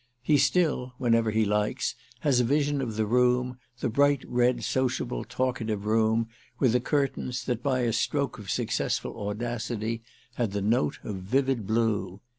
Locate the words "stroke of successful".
7.93-9.27